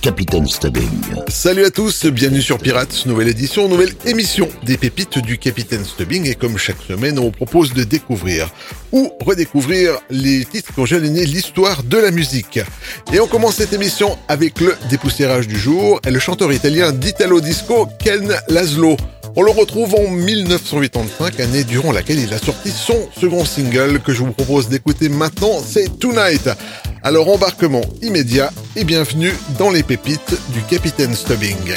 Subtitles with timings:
[0.00, 0.88] Capitaine Stubbing.
[1.28, 6.26] Salut à tous, bienvenue sur Pirates, nouvelle édition, nouvelle émission des pépites du Capitaine Stubbing
[6.26, 8.48] et comme chaque semaine on propose de découvrir
[8.92, 12.60] ou redécouvrir les titres qui ont jalonné l'histoire de la musique.
[13.12, 17.40] Et on commence cette émission avec le dépoussiérage du jour et le chanteur italien d'Italo
[17.40, 18.96] Disco Ken Laszlo.
[19.40, 24.12] On le retrouve en 1985, année durant laquelle il a sorti son second single que
[24.12, 26.50] je vous propose d'écouter maintenant, c'est Tonight.
[27.04, 31.76] Alors embarquement immédiat et bienvenue dans les pépites du Capitaine Stubbing.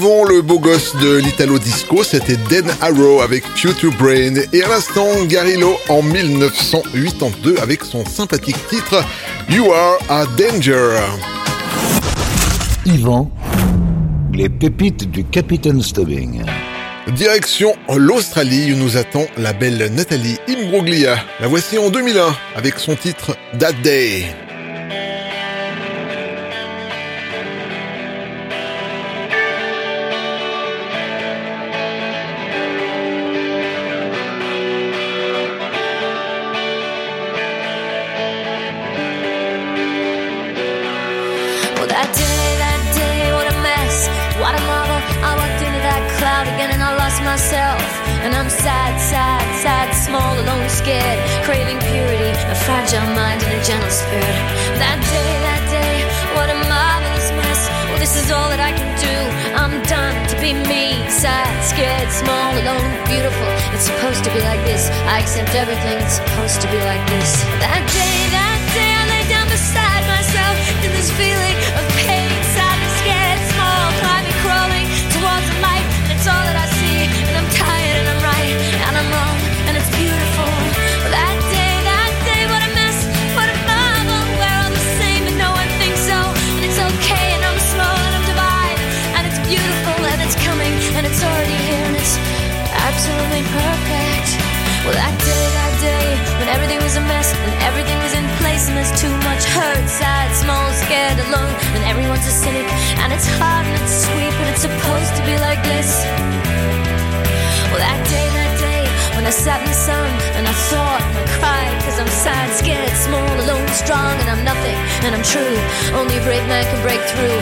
[0.00, 4.34] avant le beau gosse de l'Italo Disco, c'était Den Arrow avec Pewter Brain.
[4.50, 9.04] Et à l'instant, Garillo en 1982 avec son sympathique titre
[9.50, 11.00] You Are a Danger.
[12.86, 13.30] Yvan,
[14.32, 16.44] les pépites du Capitaine Stubbing.
[17.14, 21.16] Direction l'Australie nous attend la belle Nathalie Imbruglia.
[21.40, 24.24] La voici en 2001 avec son titre That Day.
[63.10, 63.50] beautiful.
[63.74, 64.88] It's supposed to be like this.
[65.10, 65.98] I accept everything.
[65.98, 67.30] It's supposed to be like this.
[67.58, 70.54] That day, that day, I lay down beside myself
[70.86, 71.49] in this feeling.
[96.90, 100.66] is a mess and everything is in place and there's too much hurt, sad, small,
[100.74, 102.66] scared, alone, and everyone's a cynic
[102.98, 106.02] and it's hard and it's sweet, but it's supposed to be like this.
[107.70, 108.82] Well, that day, that day
[109.14, 112.50] when I sat in the sun and I thought and I cried because I'm sad,
[112.58, 115.54] scared, small, alone, strong, and I'm nothing and I'm true.
[115.94, 117.38] Only a brave man can break through,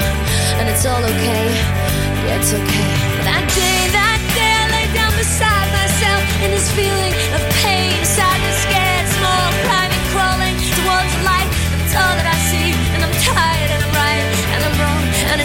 [0.61, 1.47] and it's all okay.
[2.29, 2.89] Yeah, it's okay.
[3.25, 7.48] That day, that day, I lay down beside myself in this feeling of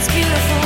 [0.08, 0.63] beautiful.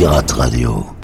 [0.00, 0.96] Pirate Radio.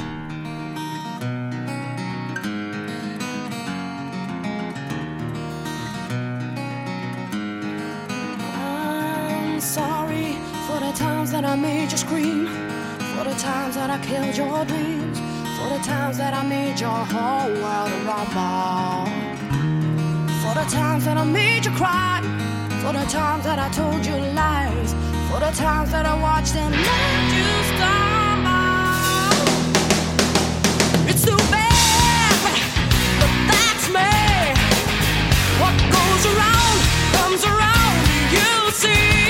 [8.55, 10.33] I'm sorry
[10.67, 14.65] for the times that I made you scream, for the times that I killed your
[14.65, 15.19] dreams,
[15.59, 19.13] for the times that I made your whole world a rumble,
[20.41, 22.23] for the times that I made you cry,
[22.81, 24.95] for the times that I told you lies,
[25.29, 28.06] for the times that I watched and let you stumble.
[37.37, 38.09] Comes around.
[38.33, 39.26] You see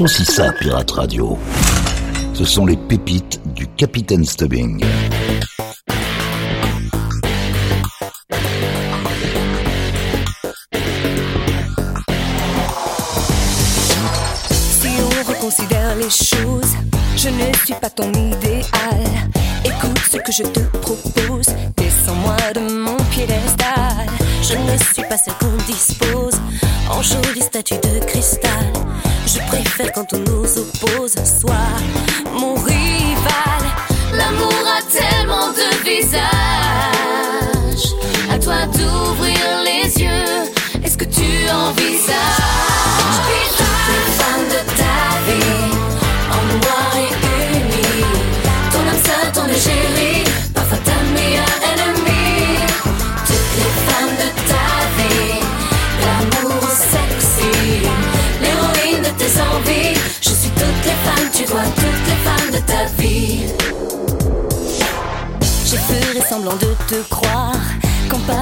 [0.00, 1.36] C'est aussi ça, Pirate Radio.
[2.32, 4.82] Ce sont les pépites du Capitaine Stubbing.
[14.50, 16.72] Si on reconsidère les choses,
[17.14, 19.04] je ne suis pas ton idéal.
[19.66, 24.06] Écoute ce que je te propose, descends-moi de mon piédestal.
[24.40, 26.40] Je ne suis pas celle qu'on dispose
[26.88, 28.79] en jolie statue de cristal
[29.88, 31.54] quand on nous oppose Sois
[32.38, 33.62] mon rival.
[34.12, 36.20] L'amour a tellement de visages.
[38.30, 40.82] À toi d'ouvrir les yeux.
[40.84, 42.49] Est-ce que tu envisages?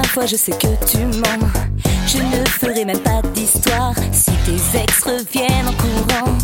[0.09, 1.51] fois je sais que tu mens.
[2.07, 6.35] Je ne ferai même pas d'histoire si tes ex reviennent en courant.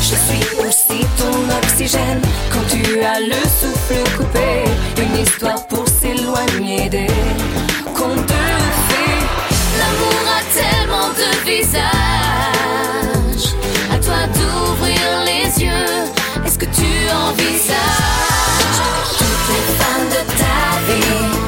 [0.00, 4.64] Je suis aussi ton oxygène quand tu as le souffle coupé.
[5.02, 7.08] Une histoire pour s'éloigner des
[7.94, 8.44] contes de
[8.88, 9.22] fées.
[9.78, 11.80] L'amour a tellement de visages.
[13.92, 16.44] À toi d'ouvrir les yeux.
[16.46, 18.78] Est-ce que tu envisages
[19.18, 20.56] toutes les femmes de ta
[20.94, 21.39] vie?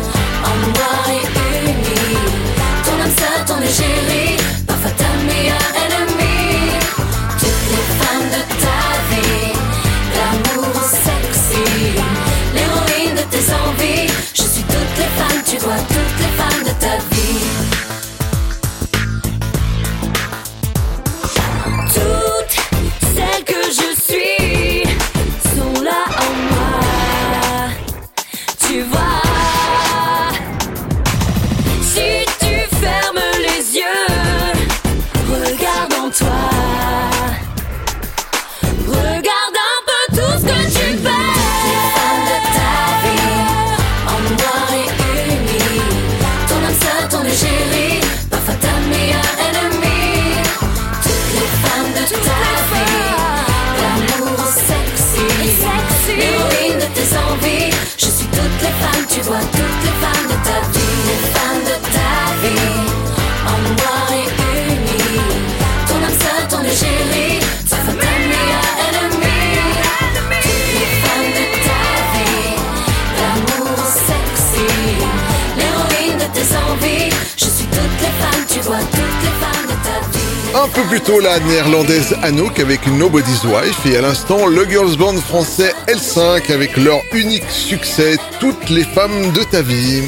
[80.72, 84.96] Un peu plus tôt la néerlandaise Anouk avec Nobody's Wife et à l'instant le girls
[84.96, 90.00] band français L5 avec leur unique succès Toutes les femmes de ta vie.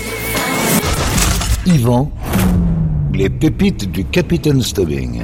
[1.67, 2.11] Yvan,
[3.13, 5.21] les pépites du Capitaine Stubbing.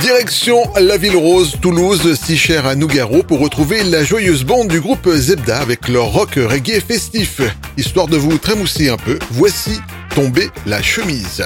[0.00, 4.80] Direction la Ville Rose, Toulouse, si chère à Nougaro, pour retrouver la joyeuse bande du
[4.80, 7.40] groupe Zebda avec leur rock reggae festif.
[7.76, 9.80] Histoire de vous trémousser un peu, voici
[10.14, 11.42] Tomber la chemise.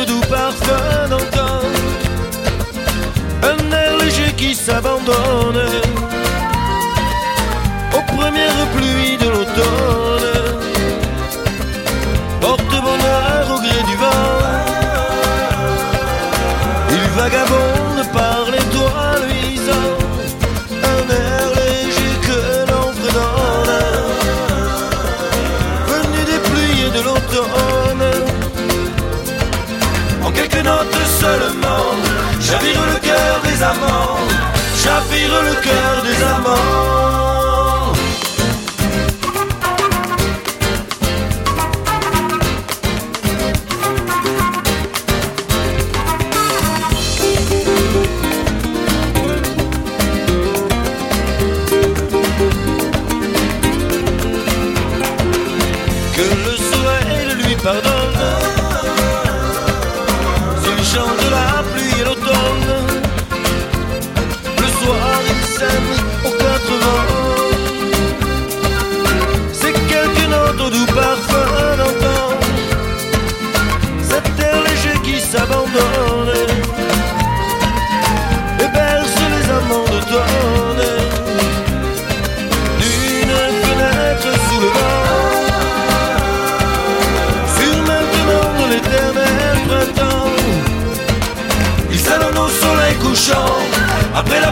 [0.00, 1.76] au doux parfum d'automne,
[3.42, 5.62] un air léger qui s'abandonne
[7.96, 10.30] aux premières pluies de l'automne,
[12.40, 14.39] porte bonheur au gré du vent.
[35.70, 35.99] girl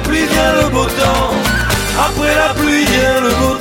[0.09, 1.31] la pluie vient le beau temps.
[2.07, 3.58] Après la pluie vient le beau temps.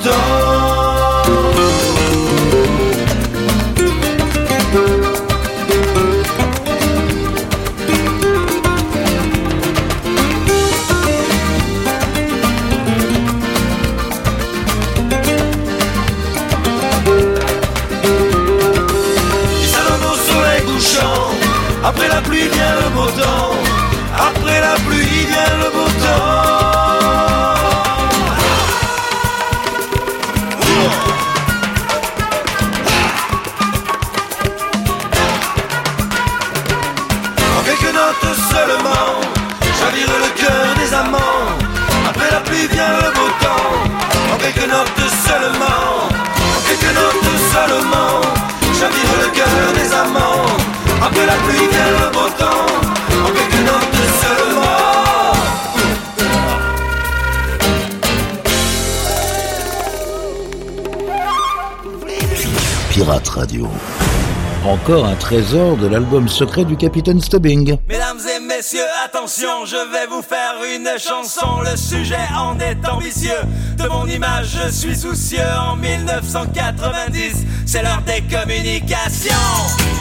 [64.87, 67.75] encore un trésor de l'album secret du capitaine Stubbing.
[67.89, 71.59] Mesdames et messieurs, attention, je vais vous faire une chanson.
[71.69, 73.41] Le sujet en est ambitieux.
[73.77, 75.43] De mon image, je suis soucieux.
[75.59, 79.96] En 1990, c'est l'heure des communications.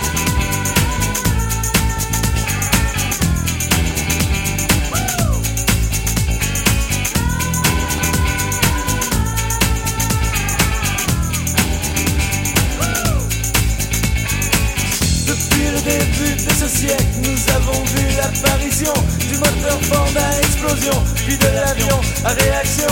[22.32, 22.88] réaction.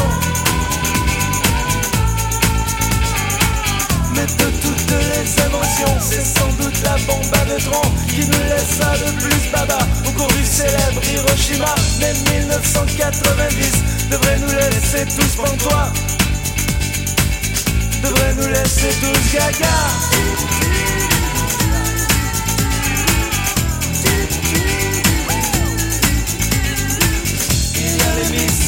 [4.14, 8.92] Mais de toutes les émotions, c'est sans doute la bombe à neutrons qui nous laissa
[9.04, 9.78] le plus baba.
[10.06, 13.72] Au cours du célèbre Hiroshima, mais 1990
[14.10, 15.92] devrait nous laisser tous pantois.
[18.02, 21.13] Devrait nous laisser tous gaga.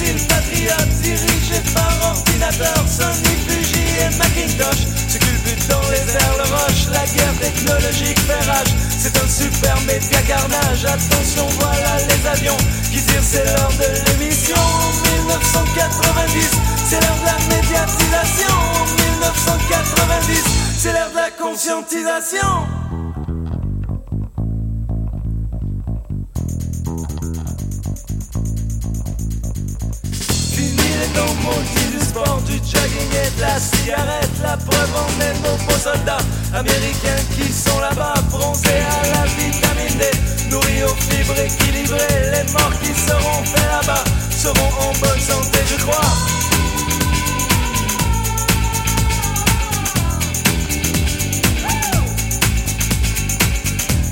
[0.06, 4.86] Les missiles patriotes dirigés par ordinateur Sony, Fuji et Macintosh
[5.18, 8.74] culbute dans les airs le roche La guerre technologique fait rage.
[8.98, 12.56] C'est un super média carnage Attention voilà les avions
[12.90, 14.56] qui tirent C'est l'heure de l'émission.
[15.18, 16.50] 1990
[16.88, 18.56] C'est l'heure de la médiatisation.
[19.18, 20.44] 1990
[20.78, 22.85] C'est l'heure de la conscientisation
[32.24, 34.30] du jogging et de la cigarette.
[34.42, 36.24] La preuve en est nos beaux soldats
[36.54, 42.32] américains qui sont là-bas, bronzés à la vitamine D, nourris aux fibres équilibrées.
[42.32, 46.00] Les morts qui seront faits là-bas seront en bonne santé, je crois.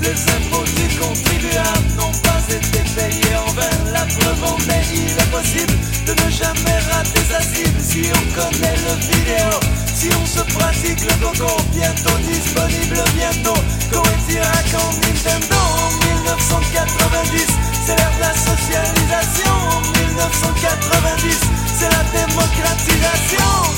[0.01, 3.75] Les impôts du contribuable n'ont été payés en vain.
[3.93, 5.73] La preuve en est, il est possible
[6.05, 9.59] de ne jamais rater sa cible si on connaît le vidéo.
[9.93, 13.59] Si on se pratique le coco, bientôt disponible, bientôt.
[13.91, 17.47] Koetira quand Nintendo en 1990,
[17.85, 19.53] c'est l'ère de la socialisation.
[19.71, 21.39] En 1990,
[21.77, 23.75] c'est la démocratisation.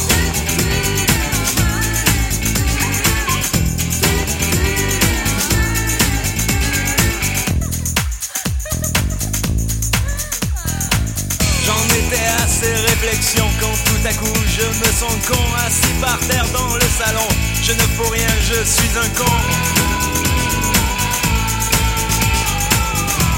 [11.87, 16.17] J'en étais à ces réflexions quand tout à coup je me sens con assis par
[16.19, 17.27] terre dans le salon.
[17.61, 19.31] Je ne fous rien, je suis un con.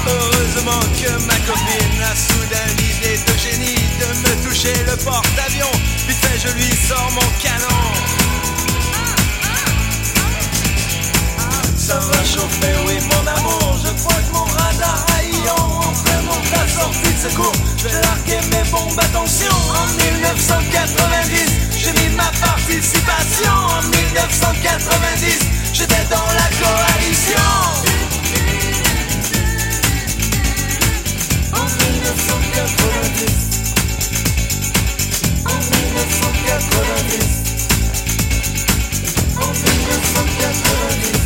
[0.06, 5.80] Heureusement que ma copine a soudain l'idée de génie de me toucher le porte-avions.
[6.08, 7.80] Vite fait, je lui sors mon canon.
[11.76, 15.29] Ça va chauffer, oui mon amour Je crois que mon radar Représente
[16.52, 17.52] la sortie de secours.
[17.76, 25.38] Je vais larguer mes bombes, attention En 1990 J'ai mis ma participation En 1990
[25.72, 27.48] J'étais dans la coalition.
[31.52, 33.50] En 1990
[35.46, 37.24] En 1990
[39.36, 41.20] En 1990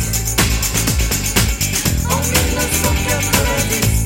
[2.07, 4.04] en 1990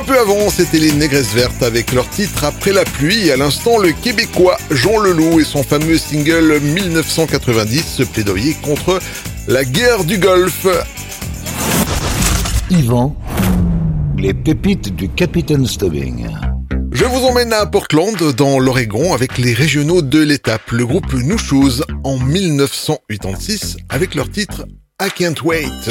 [0.00, 3.30] Un peu avant, c'était les Négresses Vertes avec leur titre Après la pluie.
[3.30, 8.98] À l'instant, le Québécois Jean Leloup et son fameux single 1990, ce plaidoyer contre
[9.46, 10.66] la guerre du Golfe.
[12.70, 13.14] Yvan,
[14.16, 16.28] les pépites du Capitaine Stubbing.
[16.92, 21.36] Je vous emmène à Portland, dans l'Oregon, avec les régionaux de l'étape, le groupe New
[21.36, 24.64] Shoes, en 1986, avec leur titre
[25.02, 25.90] I Can't Wait.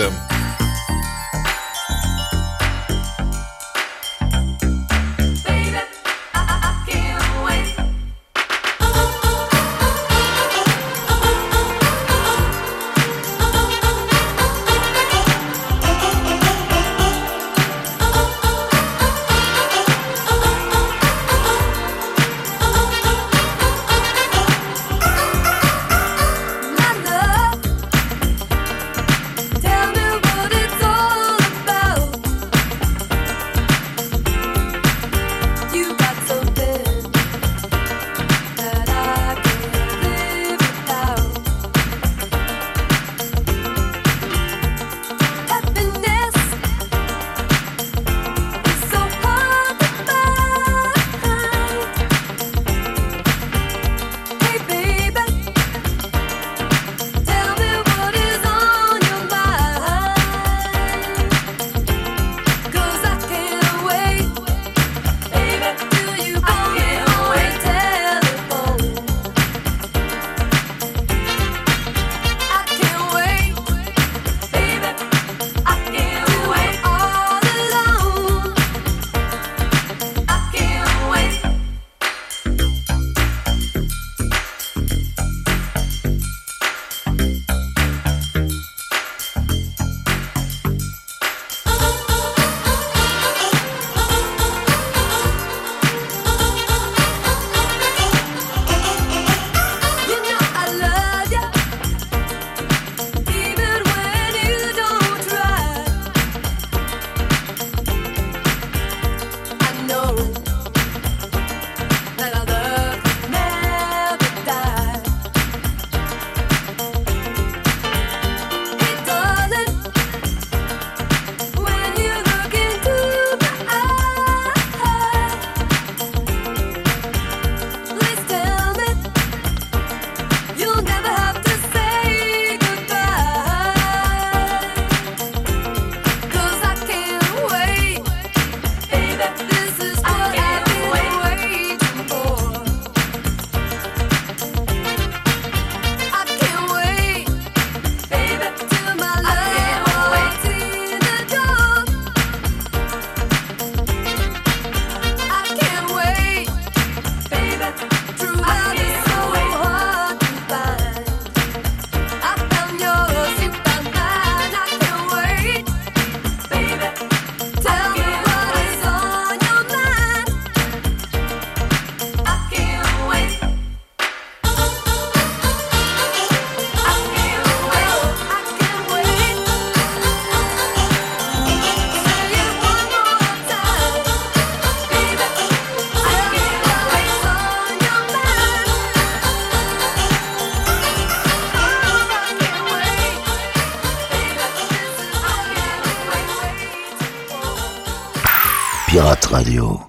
[199.00, 199.89] Pirate Radio.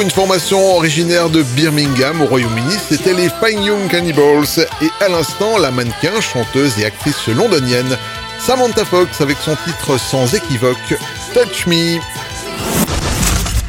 [0.00, 5.58] Une formation originaire de Birmingham au Royaume-Uni, c'était les Fine Young Cannibals et à l'instant
[5.58, 7.98] la mannequin, chanteuse et actrice londonienne
[8.38, 10.94] Samantha Fox avec son titre sans équivoque
[11.34, 11.98] Touch Me.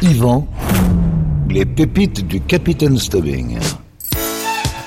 [0.02, 0.48] Yvan,
[1.50, 3.60] les pépites du Capitaine Stubbing.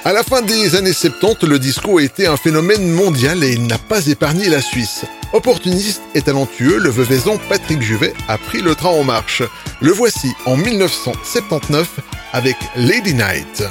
[0.06, 3.66] À la fin des années 70, le disco a été un phénomène mondial et il
[3.66, 5.04] n'a pas épargné la Suisse.
[5.34, 9.42] Opportuniste et talentueux, le veuvaison Patrick Juvet a pris le train en marche.
[9.80, 11.98] Le voici en 1979
[12.32, 13.64] avec Lady Night.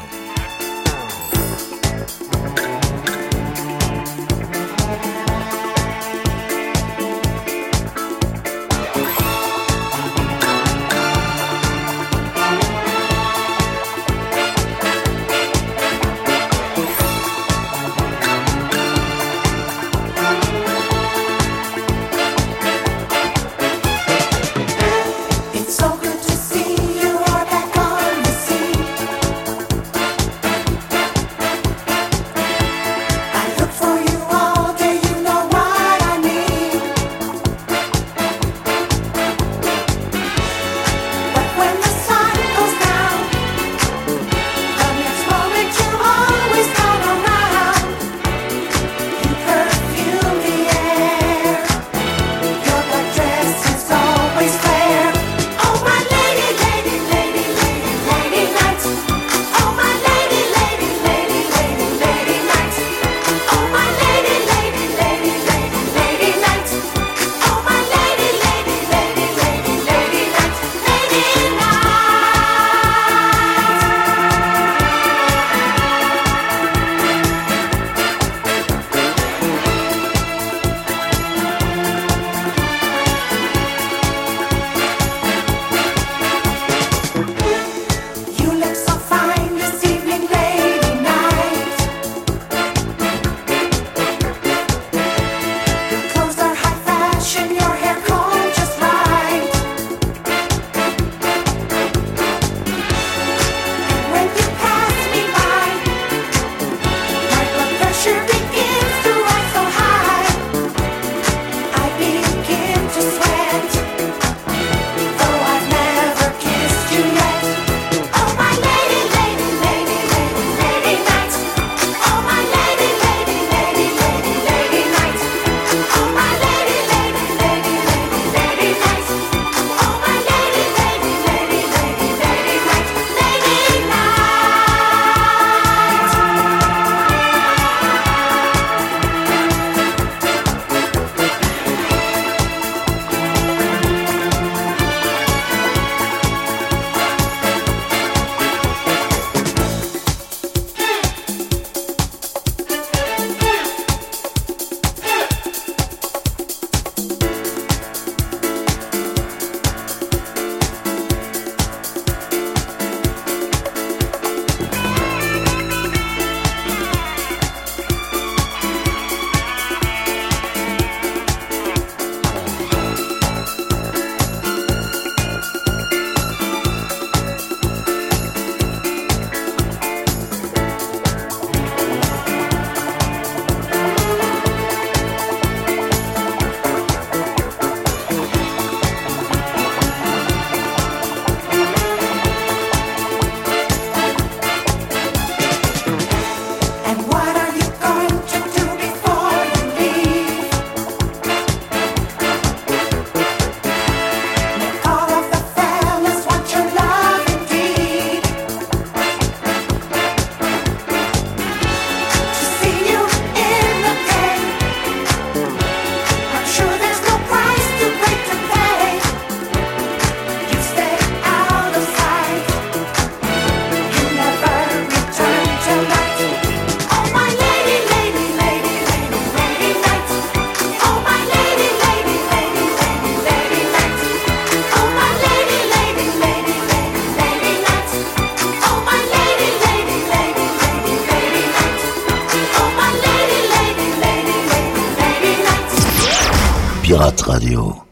[247.24, 247.86] Chaosradio.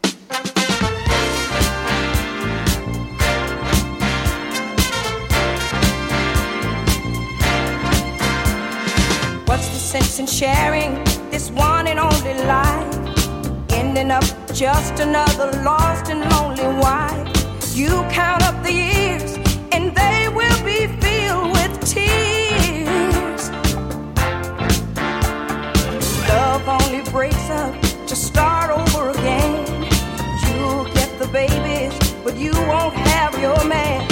[9.46, 13.72] What's the sense in sharing this one and only life?
[13.72, 17.26] Ending up just another lost and lonely wife.
[17.74, 19.38] You count up the years,
[19.72, 23.50] and they will be filled with tears.
[26.28, 27.91] Love only breaks up
[32.42, 34.11] you won't have your man.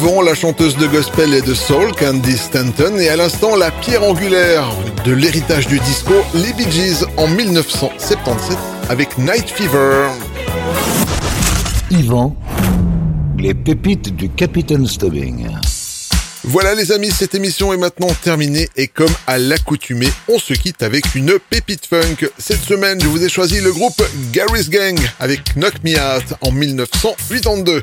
[0.00, 4.04] Avant, la chanteuse de gospel et de soul, Candy Stanton, et à l'instant, la pierre
[4.04, 4.70] angulaire
[5.04, 8.56] de l'héritage du disco, les Bee Gees en 1977
[8.90, 10.10] avec Night Fever.
[11.90, 12.36] Yvan,
[13.38, 15.48] les pépites du Capitaine Stubbing.
[16.44, 20.82] Voilà les amis, cette émission est maintenant terminée et comme à l'accoutumée, on se quitte
[20.84, 22.28] avec une pépite funk.
[22.38, 24.00] Cette semaine, je vous ai choisi le groupe
[24.32, 27.82] Gary's Gang avec Knock Me Out en 1982.